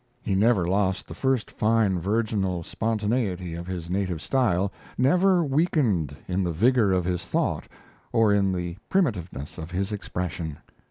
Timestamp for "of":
3.53-3.67, 6.91-7.05, 9.59-9.69